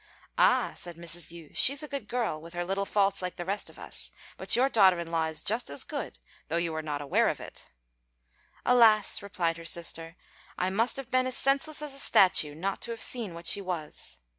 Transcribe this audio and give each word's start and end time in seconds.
"Ah," 0.39 0.71
said 0.73 0.95
Mrs. 0.95 1.27
Yü, 1.27 1.55
"she's 1.55 1.83
a 1.83 1.87
good 1.87 2.07
girl, 2.07 2.41
with 2.41 2.55
her 2.55 2.65
little 2.65 2.87
faults 2.87 3.21
like 3.21 3.35
the 3.35 3.45
rest 3.45 3.69
of 3.69 3.77
us; 3.77 4.09
but 4.35 4.55
your 4.55 4.67
daughter 4.67 4.97
in 4.97 5.11
law 5.11 5.25
is 5.27 5.43
just 5.43 5.69
as 5.69 5.83
good, 5.83 6.17
though 6.47 6.57
you 6.57 6.73
are 6.73 6.81
not 6.81 7.03
aware 7.03 7.29
of 7.29 7.39
it." 7.39 7.69
"Alas!" 8.65 9.21
replied 9.21 9.57
her 9.57 9.63
sister, 9.63 10.15
"I 10.57 10.71
must 10.71 10.97
have 10.97 11.11
been 11.11 11.27
as 11.27 11.37
senseless 11.37 11.83
as 11.83 11.93
a 11.93 11.99
statue 11.99 12.55
not 12.55 12.81
to 12.81 12.89
have 12.89 13.03
seen 13.03 13.35
what 13.35 13.45
she 13.45 13.61
was." 13.61 14.17